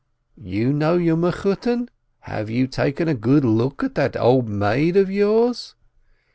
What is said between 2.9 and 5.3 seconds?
a good look at that old maid of